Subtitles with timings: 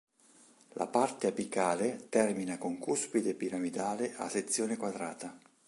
[0.73, 5.37] La parte apicale termina con cuspide piramidale a sezione quadrata.